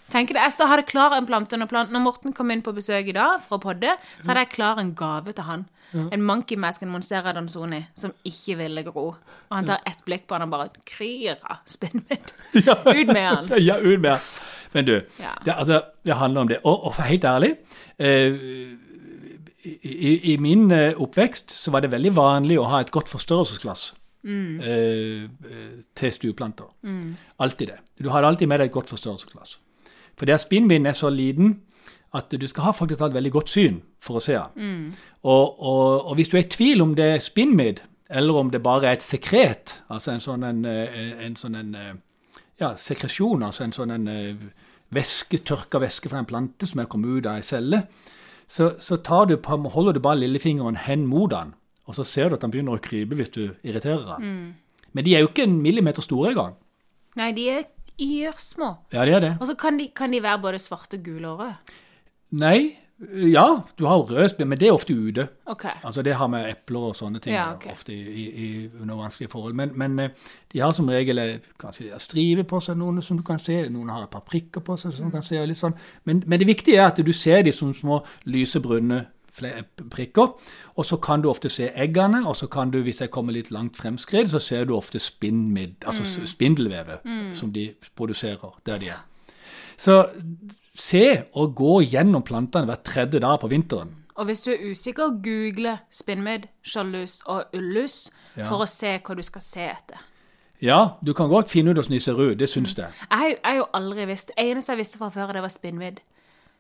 Tenk 0.09 0.31
det, 0.33 0.41
Jeg 0.41 0.69
hadde 0.69 0.87
klar 0.89 1.13
en 1.13 1.27
plante 1.27 1.57
når, 1.57 1.69
planten, 1.69 1.93
når 1.93 2.01
Morten 2.01 2.33
kom 2.33 2.51
inn 2.51 2.63
på 2.65 2.73
besøk 2.73 3.11
i 3.11 3.13
dag 3.13 3.43
for 3.45 3.59
å 3.59 3.61
podde, 3.61 3.93
så 4.23 4.31
hadde 4.31 4.47
jeg 4.47 4.55
klar 4.55 4.81
en 4.81 4.95
gave 4.97 5.33
til 5.37 5.45
han. 5.45 5.67
En 5.93 6.23
monkey 6.23 6.57
mask, 6.57 6.83
en 6.83 6.91
Monstera 6.93 7.33
Danzoni, 7.33 7.87
som 7.97 8.13
ikke 8.25 8.57
ville 8.59 8.83
gro. 8.85 9.07
Og 9.49 9.55
han 9.57 9.69
tar 9.69 9.81
ett 9.89 10.03
blikk 10.05 10.27
på 10.29 10.37
han 10.37 10.45
og 10.45 10.51
bare 10.53 10.69
kryr 10.89 11.37
av 11.49 11.63
spinnmidd. 11.69 12.33
Ut 12.55 13.13
med 13.13 13.25
han. 13.25 13.49
Ja, 13.61 13.79
ut 13.81 14.01
med 14.01 14.19
Men 14.75 14.87
du, 14.87 14.93
Ja. 15.21 15.35
det, 15.45 15.55
altså, 15.55 15.83
det 16.05 16.15
handler 16.15 16.41
om 16.41 16.49
det. 16.49 16.59
Og, 16.65 16.85
og 16.85 17.03
helt 17.03 17.25
ærlig 17.25 17.55
eh, 17.99 18.35
i, 19.65 20.33
i, 20.33 20.37
min 20.37 20.71
eh, 20.71 20.95
oppvekst 20.97 21.51
så 21.51 21.71
var 21.71 21.81
det 21.85 21.93
veldig 21.93 22.15
vanlig 22.17 22.59
å 22.61 22.67
ha 22.71 22.81
et 22.81 22.91
godt 22.95 23.09
forstørrelsesglass 23.09 23.95
mm. 24.23 24.61
eh, 24.61 25.25
til 25.97 26.13
stueplanter. 26.13 26.69
Alltid 27.39 27.67
det. 27.75 27.79
Du 28.03 28.11
hadde 28.11 28.27
alltid 28.27 28.49
med 28.49 28.63
deg 28.63 28.71
et 28.71 28.77
godt 28.77 28.89
forstørrelsesglass. 28.89 29.59
For 30.19 30.27
der 30.27 30.41
spinnvinden 30.43 30.91
er 30.91 30.97
så 30.99 31.11
liten 31.11 31.61
at 32.17 32.33
du 32.33 32.47
skal 32.49 32.65
ha 32.65 32.71
faktisk 32.73 33.03
et 33.05 33.15
veldig 33.15 33.33
godt 33.33 33.51
syn 33.53 33.83
for 34.01 34.19
å 34.19 34.25
se 34.25 34.33
den. 34.33 34.51
Og, 35.23 35.61
og, 35.61 36.07
og 36.09 36.15
hvis 36.17 36.31
du 36.33 36.39
er 36.39 36.47
i 36.47 36.51
tvil 36.51 36.83
om 36.83 36.95
det 36.97 37.05
er 37.05 37.21
spinnmidd, 37.25 37.83
eller 38.11 38.35
om 38.41 38.51
det 38.51 38.63
bare 38.65 38.89
er 38.89 38.97
et 38.97 39.05
sekret, 39.05 39.83
altså 39.93 40.15
en 40.15 40.23
sånn 40.25 40.47
en, 40.49 40.63
eh, 40.65 41.25
en 41.27 41.37
sånn 41.37 41.59
en 41.59 41.75
eh, 41.77 41.91
ja, 42.61 42.75
sekresjon, 42.81 43.45
altså 43.47 43.65
en 43.65 43.75
sånn 43.77 43.95
en 43.95 44.09
eh, 44.13 44.47
væske, 44.95 45.41
tørka 45.47 45.81
væske 45.83 46.11
fra 46.11 46.23
en 46.23 46.29
plante 46.29 46.69
som 46.69 46.83
er 46.83 46.89
kommet 46.91 47.19
ut 47.21 47.29
av 47.29 47.39
ei 47.39 47.47
celle, 47.47 47.85
så, 48.49 48.73
så 48.81 48.97
tar 49.05 49.29
du 49.29 49.37
på, 49.45 49.59
holder 49.75 49.99
du 49.99 50.03
bare 50.05 50.23
lillefingeren 50.23 50.81
hen 50.87 51.05
mot 51.09 51.31
den, 51.33 51.53
og 51.89 51.97
så 51.97 52.05
ser 52.05 52.29
du 52.29 52.39
at 52.39 52.45
den 52.45 52.53
begynner 52.53 52.79
å 52.79 52.85
krype 52.85 53.17
hvis 53.19 53.33
du 53.35 53.43
irriterer 53.63 54.17
den. 54.17 54.39
Men 54.97 55.05
de 55.05 55.15
er 55.15 55.25
jo 55.25 55.31
ikke 55.31 55.45
en 55.45 55.59
millimeter 55.65 56.05
store 56.05 56.33
engang. 56.33 56.57
Nei, 57.19 57.31
de 57.37 57.45
er 57.53 57.67
yrsmå. 57.99 58.71
Ja, 58.95 59.05
de 59.09 59.15
er 59.17 59.25
det. 59.25 59.33
Og 59.41 59.49
så 59.51 59.57
kan 59.59 59.79
de, 59.81 59.89
kan 59.97 60.13
de 60.13 60.23
være 60.25 60.41
både 60.43 60.61
svarte, 60.63 61.01
gule 61.05 61.29
og 61.33 61.43
røde. 61.43 61.79
Nei, 62.39 62.79
Ja, 62.99 63.63
du 63.79 63.85
har 63.87 63.99
rød 63.99 64.45
men 64.45 64.59
det 64.59 64.69
er 64.69 64.73
ofte 64.73 64.95
ute. 64.95 65.29
Okay. 65.47 65.71
Altså 65.85 66.03
Det 66.03 66.15
har 66.15 66.27
med 66.27 66.51
epler 66.51 66.81
og 66.81 66.97
sånne 66.97 67.21
ting 67.21 67.35
Ja, 67.35 67.55
okay. 67.55 67.73
ofte 67.73 67.93
i, 67.95 68.25
i, 68.27 68.71
under 68.81 68.95
vanskelige 68.95 69.31
forhold. 69.31 69.55
Men, 69.55 69.71
men 69.79 69.99
eh, 69.99 70.11
de 70.53 70.59
har 70.61 70.73
som 70.73 70.89
regel 70.89 71.19
eh, 71.19 71.37
kanskje 71.61 71.85
de 71.85 71.91
har 71.91 72.03
strive 72.03 72.45
på 72.45 72.61
seg, 72.61 72.77
noen 72.77 73.03
som 73.03 73.17
du 73.17 73.23
kan 73.23 73.39
se. 73.39 73.69
Noen 73.71 73.89
har 73.89 74.03
et 74.03 74.11
par 74.11 74.25
prikker 74.27 74.61
på 74.61 74.77
seg. 74.77 74.93
som 74.95 75.07
du 75.07 75.15
kan 75.15 75.23
se, 75.23 75.39
litt 75.47 75.61
sånn. 75.61 75.77
Men, 76.05 76.25
men 76.27 76.41
det 76.41 76.49
viktige 76.49 76.81
er 76.81 76.91
at 76.91 76.99
du 76.99 77.13
ser 77.13 77.43
de 77.47 77.53
som 77.53 77.71
små 77.75 78.01
lysebrune 78.27 79.05
prikker. 79.91 80.35
Og 80.75 80.87
så 80.87 80.97
kan 80.97 81.23
du 81.23 81.31
ofte 81.31 81.49
se 81.49 81.71
eggene, 81.71 82.25
og 82.27 82.35
så 82.37 82.49
kan 82.51 82.73
du, 82.75 82.81
hvis 82.83 83.01
jeg 83.01 83.13
kommer 83.15 83.33
litt 83.33 83.53
langt 83.55 83.77
fremskredet, 83.79 84.31
så 84.31 84.43
ser 84.43 84.65
du 84.65 84.75
ofte 84.75 84.99
spinnmidd, 84.99 85.85
altså 85.87 86.03
mm. 86.03 86.27
spindelvevet 86.27 87.07
som 87.39 87.53
de 87.55 87.71
produserer 87.95 88.59
der 88.67 88.83
de 88.83 88.91
er. 88.91 89.05
Så 89.77 90.11
se 90.79 91.23
og 91.35 91.55
gå 91.59 91.81
gjennom 91.91 92.23
plantene 92.23 92.67
hver 92.67 92.83
tredje 92.85 93.21
dag 93.21 93.41
på 93.41 93.49
vinteren. 93.51 93.95
Og 94.19 94.27
hvis 94.27 94.43
du 94.43 94.51
er 94.51 94.71
usikker, 94.73 95.13
google 95.23 95.77
spinnmidd, 95.95 96.49
skjoldlus 96.67 97.21
og 97.27 97.45
ullus 97.55 98.11
Ja. 98.37 98.49
for 98.49 98.65
å 98.65 98.67
se 98.69 98.99
hva 98.99 99.15
du 99.17 99.23
skal 99.23 99.41
se 99.43 99.61
etter. 99.61 99.99
Ja, 100.61 100.97
du 101.05 101.13
kan 101.15 101.29
godt 101.31 101.51
finne 101.51 101.71
ut 101.71 101.77
hvordan 101.77 101.93
de 101.95 102.01
ser 102.01 102.19
ut, 102.19 102.39
det 102.39 102.49
syns 102.49 102.75
jeg. 102.75 102.89
Jeg 103.11 103.19
har 103.19 103.29
jo- 103.29 103.37
jeg 103.45 103.53
har 103.53 103.57
jo 103.57 103.67
aldri 103.75 104.05
visst 104.07 104.27
Det 104.27 104.35
eneste 104.39 104.71
jeg 104.73 104.79
visste 104.79 104.99
fra 104.99 105.09
før, 105.11 105.33
det 105.33 105.43
var 105.43 105.49
spinnvidd. 105.49 105.99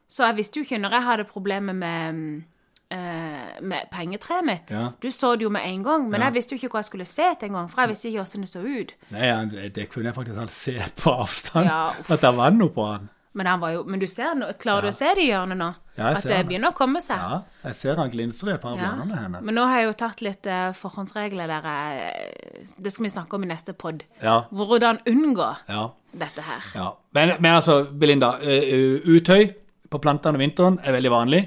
Så 0.08 0.24
jeg 0.26 0.36
visste 0.36 0.56
jo 0.60 0.62
ikke 0.64 0.78
når 0.80 0.90
jeg 0.90 1.02
hadde 1.02 1.24
problemer 1.24 1.72
med, 1.74 2.14
mm, 2.14 2.44
med 2.90 3.90
pengetreet 3.92 4.44
mitt. 4.46 4.70
Ja. 4.72 4.92
Du 5.02 5.10
så 5.12 5.34
det 5.36 5.44
jo 5.44 5.50
med 5.52 5.66
en 5.68 5.82
gang, 5.84 6.06
men 6.10 6.20
Ja. 6.20 6.26
jeg 6.30 6.34
visste 6.38 6.54
jo 6.54 6.60
ikke 6.62 6.72
hva 6.72 6.80
jeg 6.80 6.88
skulle 6.88 7.04
se 7.04 7.26
til 7.38 7.48
engang, 7.50 7.68
for 7.70 7.82
jeg 7.82 7.90
visste 7.92 8.08
ikke 8.08 8.22
hvordan 8.24 8.40
det 8.46 8.48
så 8.48 8.62
ut. 8.64 8.94
Nei, 9.10 9.68
det, 9.76 9.88
kunne 9.92 10.06
jeg 10.08 10.14
faktisk 10.16 10.40
alt 10.40 10.50
se 10.50 10.76
på 10.96 11.12
avstand. 11.12 11.66
Ja, 11.68 11.82
at 12.14 12.20
det 12.24 12.36
var 12.36 12.50
noe 12.56 12.72
på 12.72 12.86
han. 12.88 13.08
Men, 13.38 13.46
han 13.46 13.60
var 13.60 13.70
jo, 13.70 13.84
men 13.86 14.00
du 14.00 14.06
ser, 14.06 14.34
klarer 14.58 14.88
du 14.88 14.88
å 14.88 14.96
se 14.96 15.12
det 15.14 15.22
i 15.22 15.28
hjørnet 15.28 15.58
nå? 15.60 15.68
At 15.98 16.22
det 16.24 16.36
han. 16.40 16.46
begynner 16.48 16.72
å 16.72 16.74
komme 16.78 17.00
seg? 17.02 17.18
Ja, 17.20 17.42
jeg 17.68 17.74
ser 17.74 18.00
han 18.00 18.10
glinser 18.10 18.48
i 18.50 18.54
et 18.54 18.62
par 18.62 18.72
av 18.72 18.80
henne. 18.80 19.40
Men 19.42 19.54
nå 19.54 19.66
har 19.68 19.82
jeg 19.82 19.88
jo 19.90 19.94
tatt 20.00 20.22
litt 20.24 20.46
uh, 20.46 20.70
forhåndsregler 20.74 21.50
der 21.50 21.68
jeg, 21.68 22.72
Det 22.78 22.92
skal 22.94 23.04
vi 23.06 23.10
snakke 23.12 23.36
om 23.38 23.44
i 23.46 23.50
neste 23.50 23.74
pod. 23.78 24.02
Ja, 24.22 24.40
Hvordan 24.50 24.98
unngå 25.06 25.50
ja, 25.68 25.84
dette 26.14 26.42
her. 26.46 26.66
ja. 26.74 26.88
Men, 27.14 27.36
men 27.38 27.54
altså, 27.60 27.84
Belinda, 27.92 28.32
Uh, 28.38 29.02
utøy 29.06 29.50
på 29.90 29.98
plantene 30.04 30.36
om 30.36 30.42
vinteren 30.42 30.78
er 30.84 30.92
veldig 30.92 31.10
vanlig. 31.12 31.40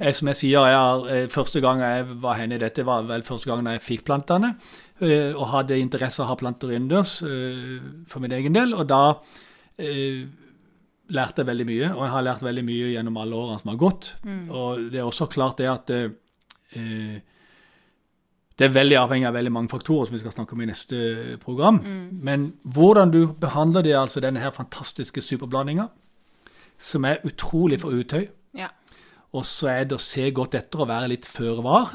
Eh, 0.00 0.12
Som 0.16 0.28
jeg 0.32 0.36
sier, 0.36 0.64
jeg 0.72 1.10
eh, 1.24 1.26
første 1.28 1.60
gang 1.60 1.80
jeg 1.84 2.06
var 2.22 2.38
henne 2.40 2.54
i 2.56 2.62
dette, 2.62 2.84
var 2.84 3.02
vel 3.08 3.22
første 3.22 3.50
gang 3.50 3.66
jeg 3.66 3.82
fikk 3.84 4.04
plantene, 4.08 4.54
eh, 5.00 5.32
og 5.36 5.48
hadde 5.52 5.78
interesse 5.80 6.22
av 6.22 6.26
å 6.26 6.30
ha 6.32 6.36
planter 6.40 6.72
innendørs 6.72 7.22
eh, 7.22 7.80
for 8.08 8.20
min 8.24 8.32
egen 8.32 8.52
del. 8.56 8.72
Og 8.74 8.86
da 8.88 9.02
eh, 9.78 10.24
lærte 11.12 11.42
jeg 11.42 11.50
veldig 11.50 11.66
mye, 11.68 11.90
og 11.92 12.02
jeg 12.06 12.12
har 12.14 12.22
lært 12.30 12.42
veldig 12.46 12.64
mye 12.64 12.92
gjennom 12.94 13.16
alle 13.20 13.36
årene 13.36 13.60
som 13.60 13.70
har 13.74 13.80
gått. 13.82 14.14
Og 14.48 14.88
det 14.92 15.00
er 15.02 15.04
også 15.10 15.28
klart 15.28 15.58
det 15.60 15.68
at 15.68 15.90
eh, 15.92 17.20
det 18.58 18.68
er 18.68 18.74
veldig 18.76 18.96
avhengig 19.00 19.26
av 19.26 19.34
veldig 19.34 19.50
mange 19.52 19.68
faktorer 19.72 20.06
som 20.06 20.14
vi 20.14 20.20
skal 20.22 20.32
snakke 20.32 20.54
om 20.54 20.60
i 20.62 20.68
neste 20.68 20.98
program. 21.42 21.80
Men 22.22 22.52
hvordan 22.64 23.10
du 23.10 23.26
behandler 23.40 23.82
det, 23.84 23.94
altså 23.98 24.20
denne 24.22 24.40
her 24.40 24.52
fantastiske 24.54 25.20
superblandinga, 25.24 25.88
som 26.82 27.04
er 27.06 27.20
utrolig 27.28 27.78
for 27.82 27.94
utøy, 27.94 28.26
Ja. 28.58 28.68
og 29.32 29.44
så 29.46 29.68
er 29.70 29.84
det 29.88 29.96
å 29.96 30.02
se 30.02 30.26
godt 30.34 30.54
etter 30.58 30.82
og 30.82 30.88
være 30.90 31.08
litt 31.14 31.26
føre 31.30 31.62
var. 31.64 31.94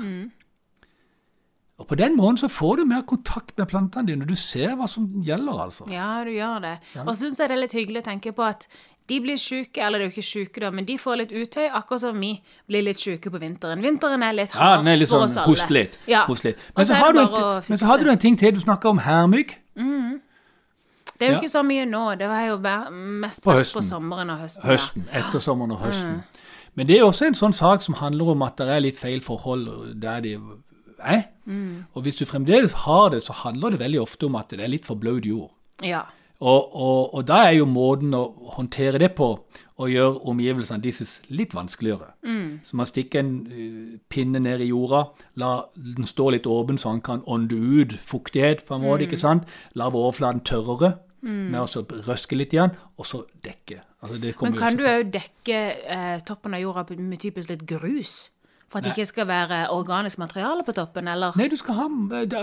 Og 1.77 1.85
på 1.91 1.95
den 1.99 2.15
måten 2.17 2.39
så 2.41 2.47
får 2.49 2.77
du 2.79 2.85
mer 2.89 3.03
kontakt 3.05 3.51
med 3.59 3.67
plantene 3.69 4.07
dine, 4.07 4.23
og 4.25 4.31
du 4.31 4.35
ser 4.35 4.71
hva 4.79 4.87
som 4.89 5.05
gjelder, 5.21 5.59
altså. 5.67 5.85
Ja, 5.93 6.23
du 6.25 6.31
gjør 6.33 6.61
det. 6.63 6.71
Og 7.03 7.11
så 7.13 7.19
syns 7.27 7.37
jeg 7.37 7.51
det 7.51 7.57
er 7.57 7.61
litt 7.61 7.75
hyggelig 7.77 8.01
å 8.01 8.07
tenke 8.07 8.31
på 8.33 8.45
at 8.47 8.65
de 9.07 9.19
blir 9.23 9.37
syke, 9.39 9.77
eller 9.85 9.99
de 10.01 10.07
er 10.07 10.09
jo 10.09 10.15
ikke 10.17 10.25
syke, 10.25 10.59
da, 10.63 10.71
men 10.73 10.87
de 10.89 10.97
får 10.99 11.19
litt 11.21 11.31
utøy, 11.37 11.67
akkurat 11.69 12.01
som 12.01 12.17
vi 12.19 12.31
blir 12.67 12.81
litt 12.83 12.99
syke 12.99 13.29
på 13.31 13.39
vinteren. 13.39 13.79
Vinteren 13.85 14.23
er 14.25 14.33
litt 14.39 14.51
Ja, 14.55 14.59
hard 14.73 14.79
den 14.83 14.89
er 14.95 14.97
litt 15.03 15.07
for 15.11 15.19
sånn 15.21 15.29
oss 15.29 15.37
alle. 15.37 15.45
host 15.53 15.69
litt. 15.77 15.99
Ja. 16.09 16.25
Host 16.25 16.43
litt. 16.49 16.57
Men, 16.75 16.85
så 16.89 16.97
har 16.97 17.13
du 17.13 17.19
litt. 17.21 17.29
å 17.37 17.45
en, 17.59 17.63
men 17.69 17.77
så 17.77 17.85
hadde 17.91 18.03
du 18.03 18.09
en 18.11 18.17
ting 18.25 18.35
til. 18.41 18.51
Du 18.57 18.59
snakka 18.65 18.89
om 18.89 18.97
hermygg. 19.05 19.53
Det 21.19 21.25
er 21.27 21.31
jo 21.31 21.35
Ja. 21.35 21.41
ikke 21.41 21.49
så 21.51 21.63
mye 21.65 21.85
nå. 21.85 22.15
Det 22.19 22.27
var 22.29 22.41
jo 22.47 22.57
mest 22.91 23.43
På 23.43 23.51
høsten. 23.57 23.79
på 23.79 23.83
sommeren 23.87 24.29
og 24.29 24.37
høsten. 24.37 24.63
Høsten. 24.69 25.05
Etter 25.13 25.39
sommeren 25.39 25.71
og 25.71 25.79
høsten. 25.79 26.23
Men 26.75 26.87
det 26.87 26.99
er 26.99 27.03
også 27.03 27.25
en 27.27 27.33
sånn 27.33 27.53
sak 27.53 27.81
som 27.81 27.95
handler 27.95 28.29
om 28.35 28.41
at 28.45 28.57
det 28.57 28.67
er 28.69 28.79
litt 28.79 28.97
feil 28.97 29.21
forhold 29.21 29.99
der 29.99 30.19
de 30.21 30.35
er. 30.99 31.23
Og 31.95 32.01
hvis 32.03 32.15
du 32.15 32.25
fremdeles 32.25 32.71
har 32.85 33.09
det, 33.09 33.21
så 33.23 33.33
handler 33.33 33.69
det 33.71 33.79
veldig 33.79 34.01
ofte 34.01 34.25
om 34.25 34.35
at 34.35 34.49
det 34.49 34.59
er 34.61 34.67
litt 34.67 34.85
for 34.85 34.95
blaut 34.95 35.25
jord. 35.25 35.51
Ja. 35.83 36.01
Og, 36.39 36.75
og, 36.75 37.13
og 37.15 37.23
da 37.27 37.33
er 37.47 37.55
jo 37.57 37.65
måten 37.65 38.13
å 38.13 38.27
håndtere 38.53 38.99
det 38.99 39.15
på 39.17 39.39
å 39.79 39.87
gjøre 39.89 40.19
omgivelsene 40.29 40.81
deres 40.83 41.21
litt 41.29 41.55
vanskeligere. 41.55 42.11
Så 42.63 42.77
man 42.77 42.85
stikker 42.85 43.19
en 43.19 43.31
uh, 43.49 43.97
pinne 44.09 44.39
ned 44.39 44.61
i 44.61 44.67
jorda, 44.69 45.07
la 45.35 45.63
den 45.75 46.05
stå 46.05 46.29
litt 46.35 46.45
åpen 46.45 46.77
så 46.77 46.89
han 46.93 47.01
kan 47.01 47.23
ånde 47.25 47.57
ut 47.57 47.97
fuktighet 48.05 48.65
på 48.67 48.75
en 48.75 48.81
måte, 48.85 49.07
ikke 49.07 49.17
sant? 49.17 49.43
La 49.73 49.89
overflaten 49.89 50.41
tørrere 50.45 50.93
med 51.27 51.59
å 51.59 51.83
røske 52.07 52.35
litt 52.39 52.53
igjen, 52.55 52.71
og 52.97 53.05
så 53.05 53.23
dekke. 53.43 53.81
Altså, 54.01 54.17
det 54.21 54.35
Men 54.41 54.53
kan 54.55 54.77
du 54.77 54.83
òg 54.87 55.11
dekke 55.11 55.59
eh, 55.89 56.19
toppen 56.25 56.53
av 56.53 56.61
jorda 56.61 56.85
med 56.99 57.19
typisk 57.19 57.49
litt 57.49 57.65
grus? 57.67 58.29
For 58.69 58.79
at 58.79 58.83
det 58.83 58.91
ikke 58.97 59.05
skal 59.07 59.27
være 59.29 59.57
organisk 59.71 60.19
materiale 60.19 60.63
på 60.67 60.73
toppen, 60.75 61.07
eller? 61.07 61.31
Nei, 61.39 61.47
du 61.47 61.55
skal 61.55 61.73
ha 61.77 61.85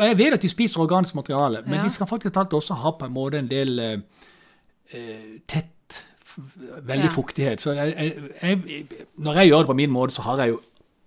Jeg 0.08 0.16
vet 0.16 0.32
at 0.38 0.40
de 0.42 0.48
spiser 0.48 0.80
organisk 0.80 1.14
materiale, 1.14 1.62
men 1.66 1.74
Ja. 1.78 1.82
de 1.84 1.90
skal 1.90 2.06
faktisk 2.06 2.36
alt 2.36 2.50
også 2.56 2.74
ha 2.80 2.90
på 2.96 3.04
en 3.06 3.12
måte 3.12 3.38
en 3.38 3.48
del 3.48 3.78
eh, 3.78 3.98
eh, 4.92 5.38
tett, 5.46 6.04
veldig 6.80 7.04
Ja. 7.04 7.10
fuktighet. 7.12 7.60
Så 7.60 7.74
jeg, 7.76 7.94
jeg, 7.96 8.22
jeg, 8.42 8.84
når 9.18 9.34
jeg 9.34 9.48
gjør 9.50 9.58
det 9.58 9.66
på 9.66 9.76
min 9.76 9.90
måte, 9.90 10.14
så 10.14 10.22
har 10.22 10.38
jeg 10.38 10.48
jo 10.54 10.60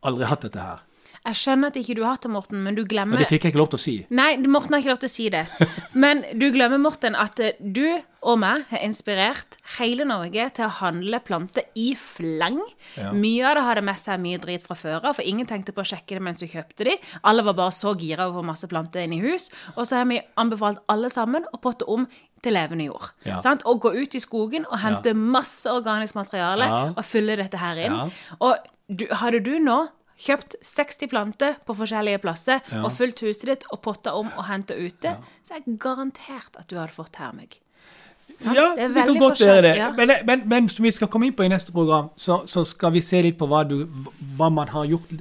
aldri 0.04 0.26
hatt 0.26 0.42
dette 0.46 0.60
her. 0.60 0.84
Jeg 1.28 1.36
skjønner 1.42 1.74
at 1.74 1.78
ikke 1.80 1.96
du 1.98 2.04
har 2.06 2.16
hatt 2.16 2.24
det, 2.24 2.32
Morten, 2.32 2.62
men 2.64 2.76
du 2.78 2.86
glemmer 2.88 3.18
Men 3.18 3.26
det 3.26 3.28
fikk 3.28 3.48
jeg 3.48 3.52
ikke 3.52 3.60
lov 3.60 3.72
til 3.74 3.80
å 3.80 3.84
si. 3.84 3.96
Nei, 4.16 4.30
Morten 4.48 4.76
har 4.76 4.84
ikke 4.84 4.94
lov 4.94 5.02
til 5.02 5.10
å 5.10 5.12
si 5.12 5.26
det. 5.34 5.42
Men 6.04 6.22
du 6.40 6.46
glemmer, 6.56 6.80
Morten, 6.80 7.18
at 7.20 7.42
eh, 7.44 7.58
du 7.60 7.98
og 8.28 8.40
meg 8.42 8.64
har 8.72 8.84
inspirert 8.86 9.58
hele 9.78 10.06
Norge 10.08 10.46
til 10.56 10.66
å 10.68 10.72
handle 10.80 11.20
planter 11.26 11.68
i 11.80 11.90
fleng. 12.00 12.62
Ja. 12.96 13.12
Mye 13.16 13.44
av 13.50 13.58
det 13.58 13.66
hadde 13.68 13.84
med 13.88 14.00
seg 14.02 14.22
mye 14.24 14.40
drit 14.44 14.66
fra 14.68 14.78
før 14.80 15.02
av, 15.10 15.18
for 15.18 15.28
ingen 15.28 15.48
tenkte 15.50 15.76
på 15.76 15.84
å 15.84 15.88
sjekke 15.88 16.18
det 16.18 16.24
mens 16.24 16.40
du 16.44 16.48
kjøpte 16.48 16.88
de. 16.88 16.96
Alle 17.28 17.44
var 17.48 17.58
bare 17.60 17.76
så 17.76 17.94
gira 18.00 18.30
over 18.32 18.46
masse 18.48 18.68
planter 18.72 19.04
inne 19.04 19.20
i 19.20 19.24
hus. 19.28 19.50
Og 19.76 19.84
så 19.90 20.00
har 20.02 20.08
vi 20.12 20.22
anbefalt 20.40 20.80
alle 20.92 21.12
sammen 21.14 21.48
å 21.54 21.60
potte 21.64 21.88
om 21.92 22.08
til 22.44 22.54
levende 22.56 22.88
jord. 22.88 23.12
Ja. 23.28 23.42
Sant? 23.44 23.66
Og 23.68 23.82
gå 23.84 23.92
ut 23.98 24.16
i 24.16 24.22
skogen 24.24 24.68
og 24.70 24.80
hente 24.84 25.16
masse 25.18 25.72
organisk 25.72 26.16
materiale 26.20 26.68
Ja. 26.72 26.82
og 26.94 27.04
fylle 27.06 27.36
dette 27.40 27.60
her 27.60 27.80
inn. 27.88 27.96
Ja. 27.98 28.10
Og 28.40 28.68
du, 28.88 29.08
hadde 29.12 29.42
du 29.44 29.58
nå 29.60 29.88
kjøpt 30.18 30.56
60 30.66 31.08
planter 31.12 31.56
på 31.68 31.76
forskjellige 31.78 32.18
plasser 32.24 32.60
Ja. 32.72 32.84
og 32.84 32.92
fulgt 32.92 33.22
huset 33.22 33.46
ditt 33.52 33.64
og 33.72 33.82
potta 33.86 34.14
om 34.18 34.28
og 34.38 34.46
henta 34.50 34.74
ute, 34.74 35.16
så 35.46 35.54
er 35.54 35.62
jeg 35.66 35.78
garantert 35.80 36.58
at 36.58 36.68
du 36.70 36.76
hadde 36.80 36.92
fått 36.96 37.16
hermygg. 37.22 37.60
Sant? 38.40 38.56
Ja, 38.58 38.74
Det 38.76 38.94
det 38.94 39.06
kan 39.08 39.20
godt 39.20 39.40
være 39.42 39.62
det. 39.62 39.76
ja. 39.78 39.92
Men, 39.96 40.12
men, 40.26 40.42
men 40.50 40.70
som 40.70 40.84
vi 40.84 40.92
skal 40.92 41.08
komme 41.08 41.28
inn 41.30 41.34
på 41.34 41.46
i 41.46 41.48
neste 41.50 41.72
program, 41.72 42.10
så, 42.18 42.42
så 42.46 42.64
skal 42.66 42.92
vi 42.94 43.02
se 43.02 43.22
litt 43.22 43.38
på 43.40 43.48
hva, 43.48 43.64
du, 43.68 43.86
hva 44.38 44.50
man 44.54 44.68
har 44.68 44.86
gjort 44.86 45.14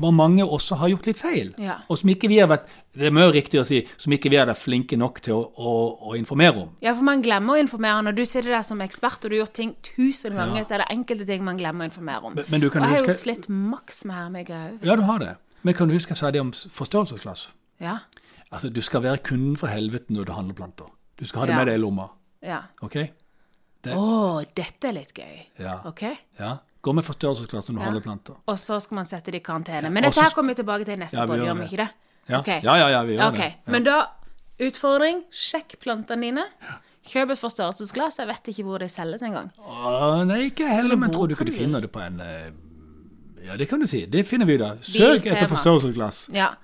hva 0.00 0.10
mange 0.12 0.44
også 0.44 0.76
har 0.80 0.88
gjort 0.88 1.06
litt 1.06 1.16
feil. 1.20 1.52
Ja. 1.58 1.76
Og 1.88 1.98
som 1.98 2.08
ikke 2.10 2.28
vi 2.28 2.38
har 2.40 2.48
vært 2.48 2.68
det 2.94 3.06
er 3.08 3.10
mye 3.14 3.30
riktig 3.34 3.58
å 3.60 3.64
si, 3.66 3.80
som 3.98 4.12
ikke 4.14 4.30
vi 4.30 4.36
har 4.38 4.46
vært 4.46 4.58
flinke 4.62 4.96
nok 4.96 5.20
til 5.20 5.34
å, 5.34 5.40
å, 5.58 5.72
å 6.10 6.16
informere 6.18 6.60
om. 6.62 6.68
Ja, 6.80 6.92
for 6.94 7.02
man 7.02 7.22
glemmer 7.22 7.54
å 7.56 7.60
informere. 7.62 8.02
Når 8.06 8.14
du 8.14 8.24
sitter 8.24 8.50
der 8.54 8.62
som 8.62 8.80
ekspert 8.80 9.24
og 9.24 9.30
du 9.30 9.36
har 9.36 9.46
gjort 9.46 9.54
ting 9.54 9.74
tusen 9.82 10.36
ganger, 10.38 10.60
Ja. 10.60 10.64
så 10.64 10.74
er 10.74 10.78
det 10.84 10.90
enkelte 10.94 11.26
ting 11.26 11.42
man 11.44 11.58
glemmer 11.58 11.86
å 11.86 11.90
informere 11.90 12.22
om. 12.24 12.34
Men- 12.34 12.44
men 12.48 12.60
du 12.60 12.70
kan 12.70 12.82
og 12.82 12.90
jeg 12.90 13.00
har 13.00 13.06
jo 13.08 13.14
slitt 13.14 13.48
maks 13.48 14.04
med 14.04 14.14
hermygg 14.16 14.48
òg. 14.50 14.78
Ja, 14.84 14.96
du 14.96 15.02
har 15.02 15.18
det. 15.18 15.36
Men 15.64 15.74
kan 15.74 15.88
du 15.88 15.94
huske 15.94 16.10
jeg 16.10 16.18
sa 16.18 16.30
det 16.30 16.40
om 16.40 16.52
forstørrelsesglass? 16.52 17.48
Ja. 17.80 17.98
Altså, 18.52 18.68
du 18.72 18.80
skal 18.80 19.00
være 19.02 19.18
kunden 19.18 19.56
for 19.58 19.66
helvete 19.66 20.10
når 20.14 20.24
du 20.26 20.32
handler 20.32 20.54
planter. 20.54 20.86
Du 21.18 21.24
skal 21.26 21.40
ha 21.40 21.46
det 21.46 21.52
Ja. 21.54 21.58
med 21.58 21.66
deg 21.68 21.74
i 21.74 21.82
lomma. 21.82 22.08
ja. 22.42 22.62
OK? 22.82 23.10
Det- 23.82 23.92
Å, 23.94 24.44
dette 24.54 24.84
er 24.88 24.92
litt 24.92 25.12
gøy. 25.14 25.46
Ja. 25.58 25.80
OK? 25.84 26.02
ja. 26.38 26.58
Gå 26.84 26.92
med 26.92 27.04
forstørrelsesglass 27.06 27.70
når 27.70 27.74
du 27.74 27.80
Ja. 27.80 27.84
handler 27.88 28.02
planter. 28.04 28.34
Og 28.46 28.58
så 28.60 28.80
skal 28.80 28.94
man 29.00 29.06
sette 29.08 29.32
det 29.32 29.40
i 29.40 29.44
karantene. 29.44 29.90
Men 29.90 30.04
dette 30.04 30.20
her 30.20 30.34
kommer 30.36 30.52
vi 30.54 30.62
tilbake 30.62 30.84
til 30.84 30.98
i 30.98 31.00
neste 31.00 31.16
Ja, 31.16 31.24
vi 31.26 31.38
gjør 31.40 31.56
vi 31.58 31.64
ikke 31.64 31.80
det? 31.80 31.88
Ja, 32.28 32.38
Okay. 32.38 32.60
ja, 32.62 32.74
ja, 32.76 32.88
ja 32.88 33.02
vi 33.02 33.16
gjør 33.16 33.28
okay. 33.32 33.52
det. 33.64 33.72
Men 33.72 33.84
da, 33.84 34.06
utfordring, 34.60 35.22
sjekk 35.32 35.78
plantene 35.80 36.20
dine. 36.28 36.44
Kjøp 37.04 37.30
et 37.30 37.38
forstørrelsesglass. 37.38 38.18
Jeg 38.18 38.28
vet 38.28 38.48
ikke 38.48 38.64
hvor 38.64 38.78
det 38.78 38.90
selges 38.90 39.22
engang. 39.22 39.50
Nei, 40.26 40.50
ikke 40.50 40.68
heller, 40.68 40.96
men 40.96 41.10
tror 41.12 41.28
du 41.28 41.34
ikke 41.34 41.44
du 41.48 41.52
finner 41.52 41.80
det 41.80 41.90
på 41.92 42.00
en 42.00 42.20
eh, 42.20 42.50
Ja, 43.44 43.56
det 43.56 43.68
kan 43.68 43.80
du 43.80 43.86
si. 43.86 44.06
Det 44.06 44.26
finner 44.26 44.46
vi 44.46 44.56
da. 44.56 44.76
Søk 44.80 45.26
etter 45.26 45.46
forstørrelsesglass. 45.46 46.30
Ja. 46.32 46.54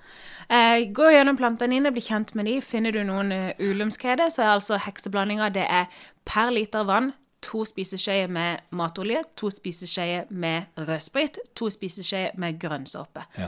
Eh, 0.49 0.89
gå 0.91 1.11
gjennom 1.13 1.37
plantene 1.37 1.77
dine, 1.77 1.91
bli 1.93 2.01
kjent 2.01 2.33
med 2.35 2.45
de. 2.45 2.59
Finner 2.61 2.91
du 2.91 3.03
noen 3.05 3.31
uh, 3.31 3.51
ulumskheter, 3.59 4.29
så 4.33 4.41
er 4.41 4.55
altså 4.55 4.79
hekseblandinga 4.81 5.49
det 5.53 5.67
er 5.69 5.85
per 6.25 6.49
liter 6.51 6.83
vann 6.89 7.13
to 7.41 7.63
spiseskjeer 7.65 8.29
med 8.29 8.61
matolje, 8.77 9.23
to 9.35 9.49
spiseskjeer 9.49 10.29
med 10.29 10.63
rødsprit, 10.77 11.39
to 11.57 11.69
spiseskjeer 11.73 12.37
med 12.41 12.59
grønnsåpe. 12.61 13.23
Ja. 13.37 13.47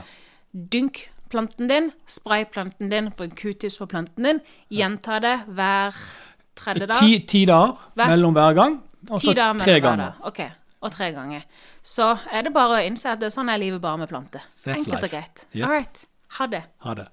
Dynk 0.54 1.04
planten 1.30 1.68
din, 1.70 1.90
spray 2.06 2.44
planten 2.44 2.90
din, 2.90 3.10
bruk 3.16 3.34
q-tips 3.38 3.78
på 3.78 3.86
planten 3.90 4.24
din. 4.28 4.40
Gjenta 4.70 5.20
det 5.22 5.36
hver 5.48 5.94
tredje 6.58 6.86
dag. 6.86 7.00
Ti, 7.00 7.18
ti 7.26 7.44
dager 7.50 7.78
Hver- 7.94 8.12
mellom 8.12 8.34
hver 8.36 8.54
gang, 8.54 8.76
og 9.10 9.20
så 9.20 9.34
tre 9.58 9.80
ganger. 9.80 10.12
Ok. 10.24 10.40
og 10.84 10.92
tre 10.92 11.12
ganger. 11.12 11.42
Så 11.82 12.10
er 12.30 12.42
det 12.42 12.52
bare 12.52 12.76
å 12.76 12.84
innse 12.86 13.08
at 13.08 13.18
det 13.20 13.30
er 13.30 13.32
sånn 13.32 13.48
er 13.48 13.56
livet 13.58 13.80
bare 13.80 13.96
med 14.02 14.08
planter. 14.10 14.42
Enkelt 14.68 15.02
og 15.02 15.10
greit. 15.10 15.46
Yep. 15.54 15.64
All 15.64 15.72
right. 15.72 16.06
Ha 16.38 16.46
det. 16.46 16.62
Ha 16.84 16.94
det. 16.94 17.06